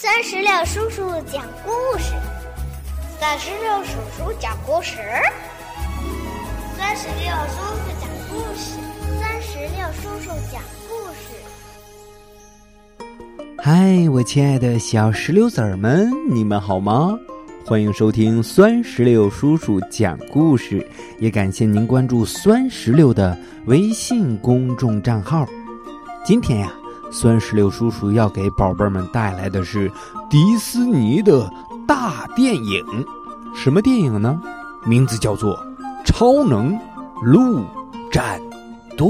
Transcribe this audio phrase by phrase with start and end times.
[0.00, 2.12] 三十六叔叔讲故事，
[3.18, 4.96] 三十六叔叔讲故事，
[6.76, 8.78] 三十六叔叔讲故事，
[9.20, 11.34] 三十六叔叔讲故事。
[13.58, 17.18] 嗨，我亲爱的小石榴籽儿们，你们好吗？
[17.66, 20.88] 欢迎收听酸石榴叔叔讲故事，
[21.18, 23.36] 也感谢您关注酸石榴的
[23.66, 25.44] 微信公众账号。
[26.24, 26.72] 今天呀。
[27.10, 29.90] 酸石榴叔叔要给宝贝们带来的是
[30.28, 31.50] 迪士尼的
[31.86, 32.84] 大电影，
[33.54, 34.40] 什么电影呢？
[34.86, 35.56] 名字叫做
[36.04, 36.78] 《超能
[37.22, 37.64] 陆
[38.12, 38.40] 战
[38.96, 39.06] 队》。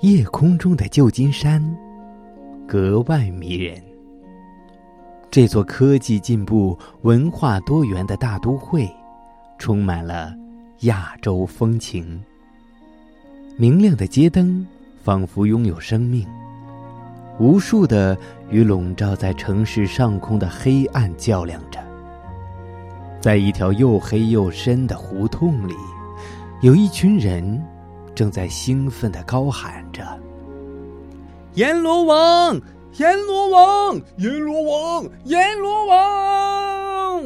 [0.00, 1.62] 夜空中的旧金山
[2.68, 3.82] 格外迷人，
[5.30, 8.88] 这座科技进步、文化多元的大都会，
[9.58, 10.32] 充满了。
[10.86, 12.22] 亚洲风情，
[13.56, 14.64] 明亮的街灯
[15.02, 16.24] 仿佛拥有生命，
[17.40, 18.16] 无数的
[18.50, 21.80] 与笼罩在城市上空的黑暗较量着。
[23.20, 25.74] 在一条又黑又深的胡同里，
[26.62, 27.60] 有一群人
[28.14, 30.16] 正在兴奋的高喊着
[31.54, 32.60] ：“阎罗王，
[32.98, 37.24] 阎罗王，阎罗王，阎罗王！”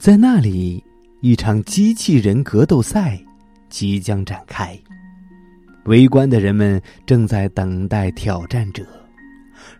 [0.00, 0.81] 在那里。
[1.24, 3.16] 一场机器人格斗赛
[3.68, 4.76] 即将展开，
[5.84, 8.84] 围观的人们正在等待挑战者。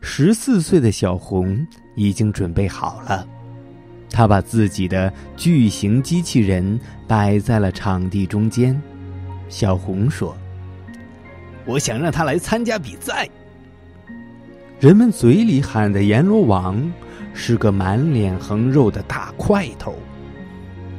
[0.01, 3.27] 十四岁的小红已经准备好了，
[4.09, 8.81] 他把自己的巨型机器人摆在了场地中间。
[9.49, 10.37] 小红说
[11.67, 13.29] ：“我想让他来参加比赛。”
[14.79, 16.81] 人们嘴里喊的阎罗王
[17.35, 19.99] 是个满脸横肉的大块头。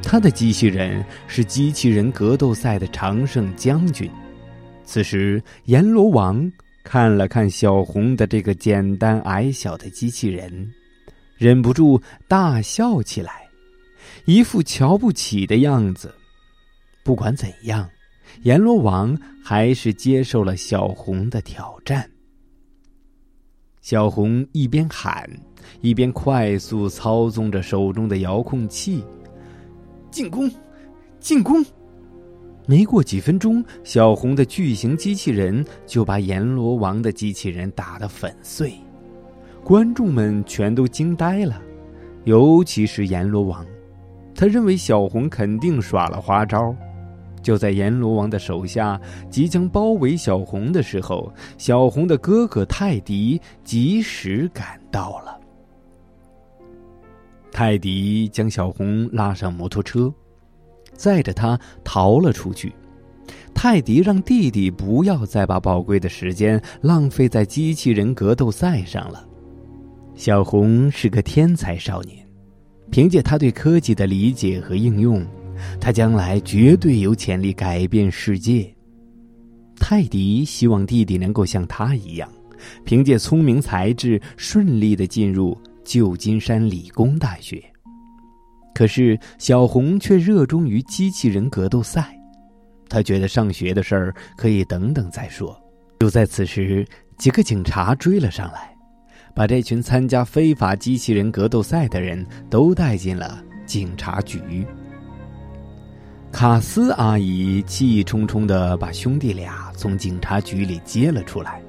[0.04, 4.08] 他的机器人是机器人格斗赛的常胜将军。
[4.84, 6.50] 此时，阎罗王
[6.84, 10.70] 看了看小红的这个简单矮小的机器人，
[11.36, 13.48] 忍不住大笑起来，
[14.26, 16.14] 一副瞧不起的样子。
[17.02, 17.88] 不管怎样，
[18.42, 22.08] 阎罗王还是接受了小红的挑战。
[23.80, 25.28] 小红一边喊，
[25.80, 29.02] 一边快速操纵着手中的遥控器。
[30.14, 30.48] 进攻！
[31.18, 31.66] 进攻！
[32.66, 38.74] 没过几分钟，小红的巨型机器人就把阎罗王的机器人打得粉碎。
[39.64, 41.60] 观众们全都惊呆了，
[42.22, 43.66] 尤其是阎罗王，
[44.36, 46.72] 他认为小红肯定耍了花招。
[47.42, 48.98] 就在阎罗王的手下
[49.28, 55.40] 即将包围小红的时候，小红的哥哥泰迪及时赶到了。
[57.54, 60.12] 泰迪将小红拉上摩托车，
[60.92, 62.72] 载着她逃了出去。
[63.54, 69.24] 泰迪让弟弟不要再把宝贵的时间浪费在机器人格斗赛上了。
[70.16, 72.26] 小红是个天才少年，
[72.90, 75.24] 凭借他对科技的理解和应用，
[75.80, 78.68] 他将来绝对有潜力改变世界。
[79.76, 82.28] 泰迪希望弟弟能够像他一样，
[82.84, 85.56] 凭借聪明才智顺利的进入。
[85.84, 87.62] 旧金山理工大学。
[88.74, 92.18] 可是小红却热衷于机器人格斗赛，
[92.88, 95.56] 他觉得上学的事儿可以等等再说。
[96.00, 96.84] 就在此时，
[97.16, 98.76] 几个警察追了上来，
[99.32, 104.66] 把这群参加非法机器人格斗赛的人都带进了警察局。
[106.32, 111.62] 卡斯阿姨气冲冲的把兄弟俩从警察局里接了出来。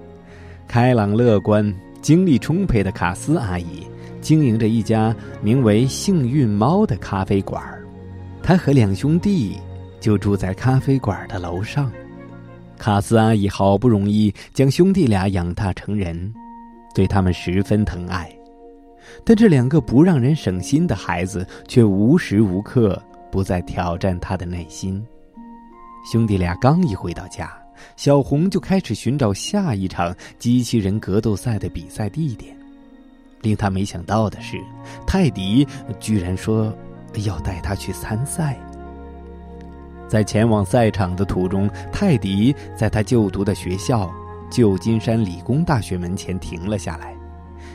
[0.68, 1.72] 开朗乐观、
[2.02, 3.86] 精力充沛的卡斯阿姨。
[4.26, 7.64] 经营着一家名为“幸运猫”的咖啡馆
[8.42, 9.56] 他和两兄弟
[10.00, 11.92] 就住在咖啡馆的楼上。
[12.76, 16.34] 卡斯阿姨好不容易将兄弟俩养大成人，
[16.96, 18.28] 对他们十分疼爱，
[19.24, 23.00] 但这两个不让人省心的孩子却无时无刻
[23.32, 25.06] 不在挑战他的内心。
[26.12, 27.56] 兄弟俩刚一回到家，
[27.96, 32.58] 小红就开始寻找下一场机器人格斗赛的比赛地点。
[33.46, 34.60] 令他没想到的是，
[35.06, 35.66] 泰迪
[36.00, 36.76] 居然说
[37.24, 38.58] 要带他去参赛。
[40.08, 44.12] 在前往赛场的途中，泰迪在他就读的学校——
[44.52, 47.16] 旧金山理工大学门前停了下来。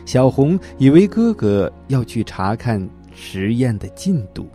[0.05, 2.85] 小红以为哥哥要去查看
[3.15, 4.49] 实验的进度，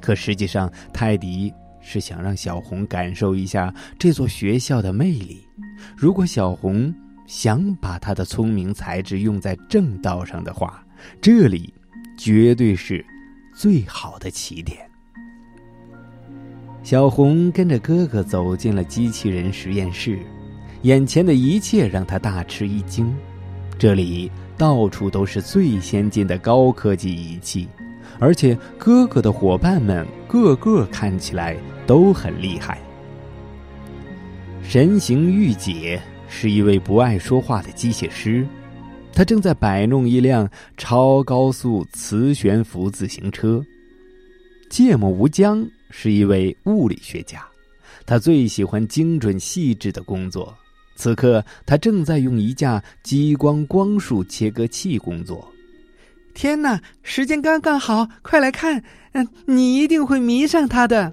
[0.00, 5.46] 可实际上，泰迪是想让小红感受一下这座学校的魅力。
[5.94, 6.94] 如果小红……
[7.30, 10.84] 想把他的聪明才智用在正道上的话，
[11.20, 11.72] 这里
[12.18, 13.06] 绝对是
[13.54, 14.78] 最好的起点。
[16.82, 20.18] 小红跟着哥哥走进了机器人实验室，
[20.82, 23.14] 眼前的一切让他大吃一惊。
[23.78, 24.28] 这里
[24.58, 27.68] 到处都是最先进的高科技仪器，
[28.18, 31.56] 而且哥哥的伙伴们个个看起来
[31.86, 32.80] 都很厉害。
[34.64, 38.46] 神行玉姐是一位不爱说话的机械师，
[39.12, 40.48] 他正在摆弄一辆
[40.78, 43.62] 超高速磁悬浮自行车。
[44.70, 47.44] 芥末无疆是一位物理学家，
[48.06, 50.56] 他最喜欢精准细致的工作。
[50.94, 55.46] 此刻，他正在用一架激光光束切割器工作。
[56.32, 58.82] 天哪，时间刚刚好，快来看！
[59.12, 61.12] 嗯，你一定会迷上它的。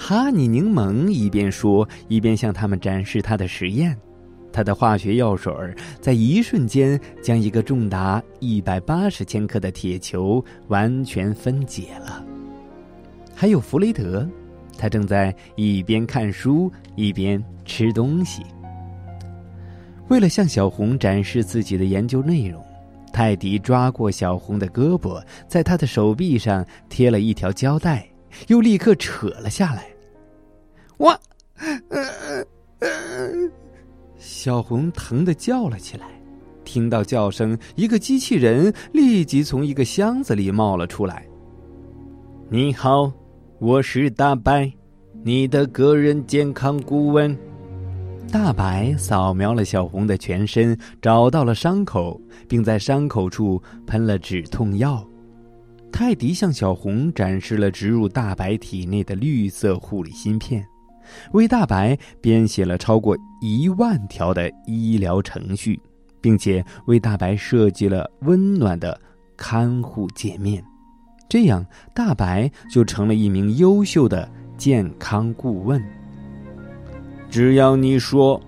[0.00, 3.98] 哈尼柠檬一边说，一边向他们展示他的实验。
[4.52, 5.52] 他的化学药水
[6.00, 12.24] 在一瞬间将一个重达一百八十千克的铁球完全分解了。
[13.34, 14.26] 还有弗雷德，
[14.78, 18.42] 他正在一边看书一边吃东西。
[20.06, 22.64] 为了向小红展示自己的研究内容，
[23.12, 28.08] 泰迪抓过小红的胳膊，在他的手臂上贴了一条胶带，
[28.46, 29.88] 又立刻扯了下来。
[30.96, 31.18] 我，
[34.18, 36.06] 小红疼的叫了起来。
[36.64, 41.26] 听到叫声，一个机器人立即从一个箱子里冒了出来。
[42.50, 43.10] 你好，
[43.58, 44.70] 我是大白，
[45.22, 47.36] 你的个人健康顾问。
[48.30, 55.02] 大白扫描了小红的全身，找到了伤口，并在伤口处喷了止痛药。
[55.90, 60.64] 泰迪向小红展示了植入大白体内的绿色护理芯片，
[61.32, 65.80] 为大白编写了超过一万条的医疗程序，
[66.20, 68.98] 并且为大白设计了温暖的
[69.36, 70.62] 看护界面。
[71.28, 71.64] 这样，
[71.94, 75.82] 大白就成了一名优秀的健康顾问。
[77.28, 78.40] 只要你说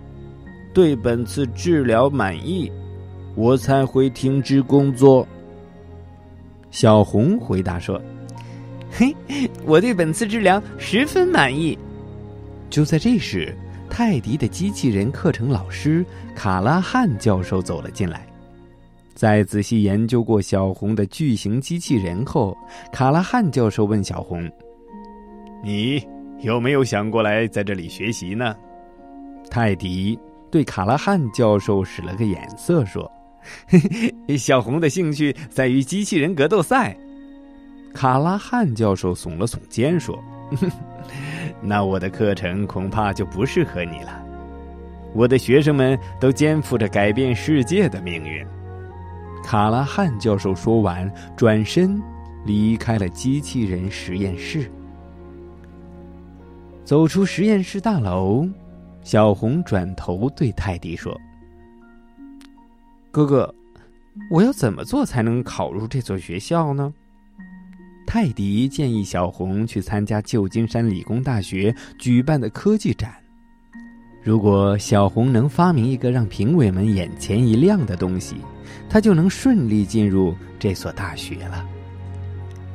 [0.73, 2.71] 对本次治疗满意，
[3.35, 5.27] 我才会停止工作。
[6.71, 8.01] 小红回答说
[8.91, 9.15] ：“嘿，
[9.65, 11.79] 我对本次治疗十分满意。”
[12.71, 13.55] 就在这时，
[13.89, 18.27] 泰迪的机器人课程老师卡拉汉教授走了进来。
[19.13, 22.57] 在仔细研究过小红的巨型机器人后，
[22.93, 24.49] 卡拉汉教授问小红
[25.63, 26.03] ：“你
[26.39, 28.55] 有没有想过来在这里学习呢？”
[29.51, 30.19] 泰迪
[30.51, 33.11] 对卡拉汉教授使了个眼色，说
[34.39, 36.97] ：“小红的兴趣在于机器人格斗赛。”
[37.93, 40.17] 卡拉汉教授耸了耸肩，说
[41.61, 44.25] ：“那我的课程恐怕就不适合你了。
[45.13, 48.47] 我的学生们都肩负着改变世界的命运。”
[49.43, 52.01] 卡拉汉教授说完，转身
[52.45, 54.71] 离开了机器人实验室。
[56.85, 58.49] 走出实验室大楼。
[59.03, 61.19] 小红转头对泰迪说
[63.11, 63.55] ：“哥哥，
[64.31, 66.93] 我要怎么做才能考入这所学校呢？”
[68.07, 73.15] 泰迪建议小红去参加旧金山理工大学举办的科技展。
[74.23, 78.37] 如果小红能发明一个让评委们眼前一亮的东西，
[78.89, 81.65] 她就能顺利进入这所大学了。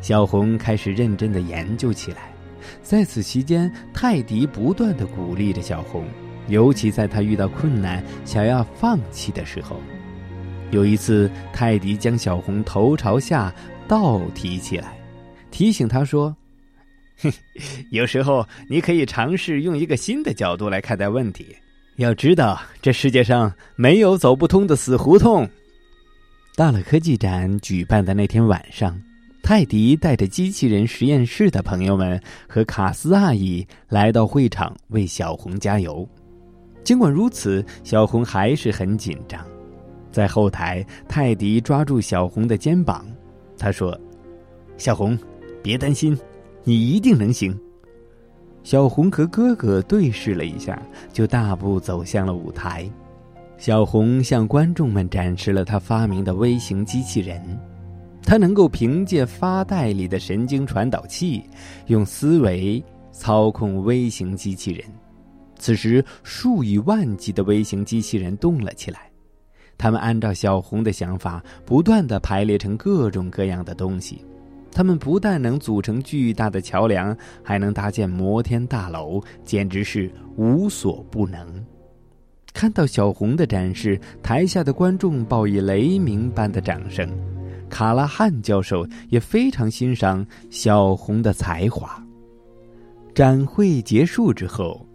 [0.02, 2.34] 小红开始认真的研究起来。
[2.82, 6.06] 在此期间，泰迪不断的鼓励着小红，
[6.48, 9.80] 尤其在他遇到困难想要放弃的时候。
[10.72, 13.54] 有一次，泰迪将小红头朝下
[13.88, 14.98] 倒提起来，
[15.52, 16.36] 提醒他说
[17.22, 17.32] ：“哼，
[17.92, 21.56] 有时候你可以尝试用一个新的角度来看待问题。
[21.98, 25.50] 要知道，这世界上没有走不通的死胡同。”
[26.56, 29.02] 到了科技展举办的那天晚上。
[29.44, 32.20] 泰迪带着机器人实验室的朋友们
[32.50, 36.10] 和卡斯阿姨来到会场为小红加油。
[36.84, 39.46] 尽管如此，小红还是很紧张。
[40.16, 43.06] 在后台，泰迪抓住小红的肩膀，
[43.58, 44.00] 他说
[44.80, 45.20] ：“小红，
[45.62, 46.18] 别担心，
[46.64, 47.54] 你一定能行。”
[48.64, 50.82] 小红和哥哥对视了一下，
[51.12, 52.90] 就大步走向了舞台。
[53.58, 57.42] 小红向观众们展示了他发明的微型机器人。
[58.24, 61.44] 他能够凭借发带里的神经传导器，
[61.88, 62.82] 用思维
[63.12, 64.82] 操控微型机器人。
[65.60, 69.12] 此时，数以万计的微型机器人动了起来，
[69.78, 74.24] 他们按照小红的想法，不断的排列成各种各样的东西。
[74.72, 81.66] 他们不但能组成巨大的桥梁，还能搭建摩天大楼，简直是无所不能。
[82.54, 87.10] 看到小红的展示，台下的观众报以雷鸣般的掌声。
[87.70, 92.02] 卡拉汉教授也非常欣赏小红的才华。
[93.14, 94.86] 展会结束之后，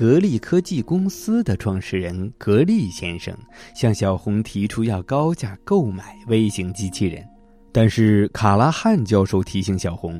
[0.00, 3.36] 格力科技公司的创始人格力先生
[3.74, 7.22] 向小红提出要高价购买微型机器人，
[7.70, 10.18] 但是卡拉汉教授提醒小红，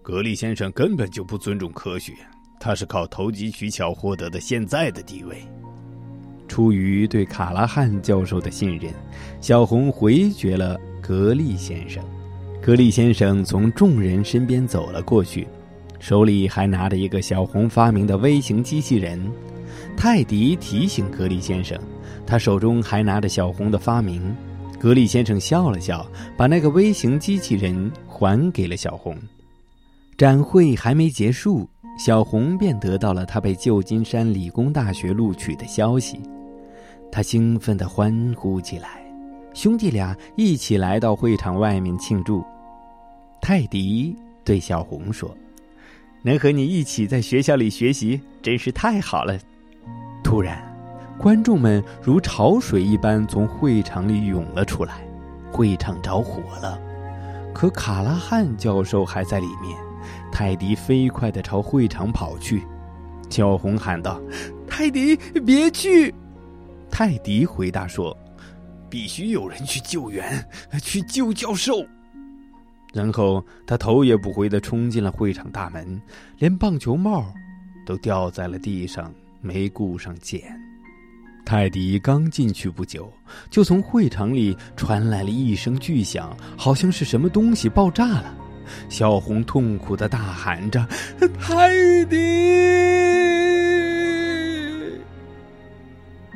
[0.00, 2.14] 格力先生根本就不尊重科学，
[2.58, 5.36] 他是靠投机取巧获得的现在的地位。
[6.48, 8.90] 出于对卡拉汉教授的信任，
[9.38, 12.02] 小红回绝了格力先生。
[12.62, 15.46] 格力先生从众人身边走了过去，
[15.98, 19.20] 手里还拿着一个小红发明的微型机器人。
[19.96, 21.78] 泰迪提醒格力先生，
[22.26, 24.34] 他手中还拿着小红的发明。
[24.78, 29.16] 格力先生笑了笑，把那个微型机器人还给了小红。
[30.16, 36.20] 展会还没结束，小红便得到了他被旧金山理工大学录取的消息。
[37.10, 39.04] 他兴奋地欢呼起来，
[39.52, 42.44] 兄弟俩一起来到会场外面庆祝。
[43.40, 44.14] 泰迪
[44.44, 45.36] 对小红说
[46.22, 49.38] ：“能和你一起在学校里学习，真是太好了。”
[50.22, 50.62] 突然，
[51.18, 55.06] 观众们如潮水一般从会场里涌了出来，
[55.50, 56.78] 会场着火了。
[57.54, 59.76] 可卡拉汉教授还在里面。
[60.30, 62.62] 泰迪飞快地朝会场跑去，
[63.28, 64.20] 小红喊道
[64.68, 66.14] ：“泰迪，别去！”
[66.90, 68.16] 泰迪回答说
[68.88, 70.48] ：“必须有人去救援，
[70.80, 71.84] 去救教授。”
[72.92, 76.00] 然后他头也不回的冲进了会场大门，
[76.38, 77.32] 连棒球帽
[77.86, 80.42] 都掉在了地上，没顾上捡。
[81.44, 83.10] 泰迪刚进去不久，
[83.50, 88.34] 就从会场里传来了一声巨响，好像是什么东西爆炸了。
[88.90, 90.86] 小红痛苦的大喊着
[91.40, 92.16] ：“泰迪！”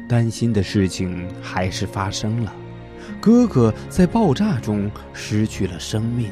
[0.09, 2.55] 担心的事情还是发生了，
[3.21, 6.31] 哥哥在爆炸中失去了生命，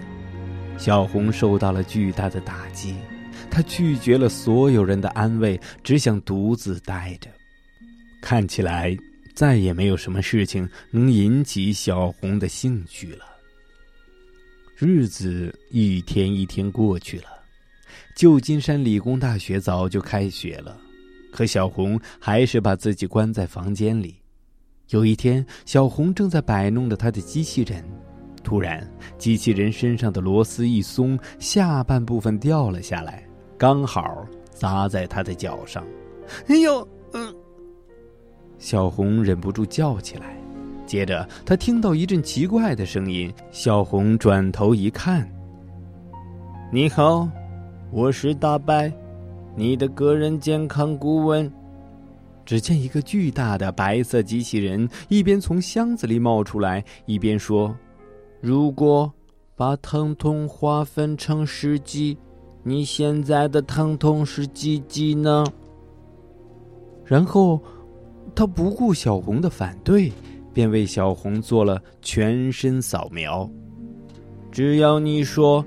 [0.80, 2.96] 小红受到了巨大的打击，
[3.50, 7.28] 她拒绝了所有人的安慰，只想独自待着。
[8.22, 8.96] 看起来
[9.34, 13.26] 再也没有什么事情能引起小红的兴趣了。
[14.78, 17.26] 日子一天一天过去了，
[18.16, 20.78] 旧金山理工大学早就开学了。
[21.30, 24.16] 可小红还是把自己关在房间里。
[24.88, 27.84] 有一天，小红正在摆弄着她的机器人，
[28.42, 28.86] 突然，
[29.18, 33.22] 机器人身上的螺丝一松，下半部分掉了下来，
[33.58, 35.84] 刚好砸在他的脚上。
[36.48, 36.86] 哎呦！
[37.12, 37.34] 嗯，
[38.58, 40.36] 小红忍不住叫起来。
[40.86, 43.32] 接着，她听到一阵奇怪的声音。
[43.50, 45.28] 小红转头一看
[46.72, 47.28] ：“你好，
[47.90, 48.92] 我是大白。”
[49.56, 51.52] 你的个人健康顾问。
[52.44, 57.76] 只见一个巨大的白色机器人一边从箱子里冒出来，一边说
[58.40, 59.12] ：“如果
[59.54, 62.16] 把疼痛划分成十级，
[62.62, 65.44] 你现在的疼痛是几级呢？”
[67.04, 67.60] 然后，
[68.34, 70.12] 他不顾小红的反对，
[70.52, 73.50] 便为小红做了全身扫描。
[74.50, 75.64] 只要你说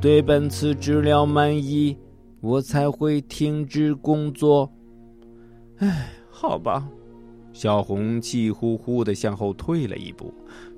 [0.00, 1.96] 对本次治疗满意。
[2.42, 4.68] 我才会停止工作。
[5.76, 6.88] 唉，好吧，
[7.52, 10.34] 小红气呼呼的向后退了一步，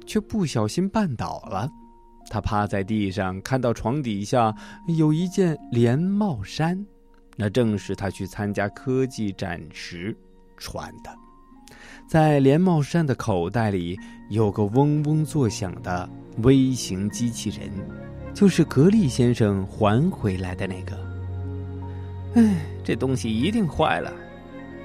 [0.06, 1.70] 却不小心绊倒了。
[2.30, 4.54] 他趴在地上，看到床底下
[4.96, 6.84] 有一件连帽衫，
[7.36, 10.16] 那正是他去参加科技展时
[10.56, 11.14] 穿的。
[12.08, 13.98] 在连帽衫的口袋里
[14.30, 16.08] 有个嗡嗡作响的
[16.38, 17.70] 微型机器人，
[18.32, 20.98] 就是格力先生还回来的那个。
[22.34, 24.12] 唉，这东西一定坏了。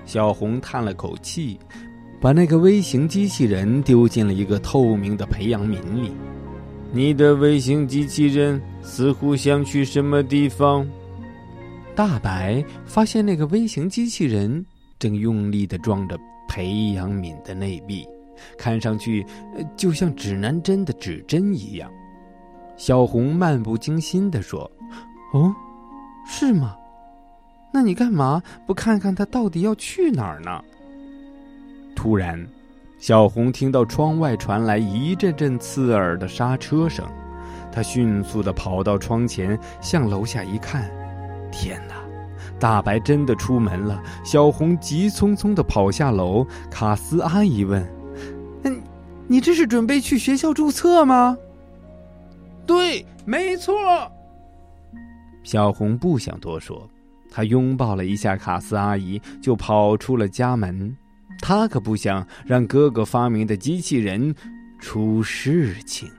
[0.05, 1.59] 小红叹了口气，
[2.21, 6.11] 把那个微型机器人丢进了一个透明的培养皿里。
[6.91, 10.87] 你的微型机器人似乎想去什么地方？
[11.95, 14.65] 大白发现那个微型机器人
[14.97, 18.05] 正用力的撞着培养皿的内壁，
[18.57, 19.25] 看上去
[19.77, 21.89] 就像指南针的指针一样。
[22.75, 24.69] 小红漫不经心的说
[25.33, 25.53] ：“哦，
[26.25, 26.75] 是吗？”
[27.71, 30.63] 那你干嘛不看看他到底要去哪儿呢？
[32.01, 32.47] 突然，
[32.97, 37.05] 小红听到窗外传来一阵阵刺耳的刹车声，
[37.73, 40.89] 她迅速的跑到窗前，向楼下一看，
[41.51, 41.95] 天哪！
[42.57, 44.01] 大白真的出门了。
[44.23, 47.85] 小红急匆匆的跑下楼，卡斯阿姨问
[48.63, 48.81] ：“嗯，
[49.27, 51.37] 你这是准备去学校注册吗
[52.65, 53.75] ？”“对，没错。”
[55.43, 56.89] 小红不想多说。
[57.29, 60.95] 她拥抱了一下卡斯阿姨，就跑出了家门。
[61.41, 64.33] 他可不想让哥哥发明的机器人
[64.79, 66.18] 出事情。